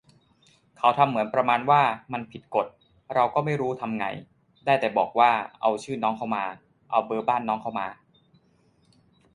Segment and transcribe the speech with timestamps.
[0.77, 1.81] เขาทำเหมือนประมาณว่า
[2.13, 2.67] มันผิดกฎ
[3.13, 4.05] เราก็ไม่รู้ทำไง
[4.65, 5.31] ได้แต่บอกว่า
[5.61, 6.43] เอาชื่อน้องเค้ามา
[6.91, 7.87] เอาเบอร์บ้านน้องเค้ามา